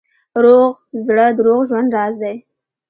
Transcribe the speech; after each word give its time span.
روغ 0.43 0.73
زړه 1.05 1.27
د 1.35 1.37
روغ 1.47 1.61
ژوند 1.69 1.89
راز 1.95 2.15
دی. 2.23 2.35